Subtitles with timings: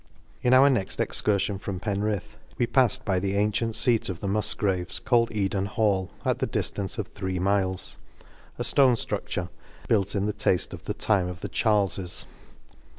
[0.41, 4.99] In our next excurfion from Penrith, we paft by the antient feat of the Mufgraves,
[4.99, 7.97] called Eden Hall, at the diftance of three miles;
[8.57, 9.49] a ftone ftrudlure,
[9.87, 12.25] built in the tafte of the time of the Charles's.